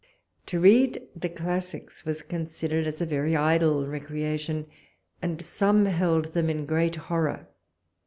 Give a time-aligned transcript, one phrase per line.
[0.47, 4.65] To read the classics was considered as a very idle recreation,
[5.21, 7.47] and some held them in great horror.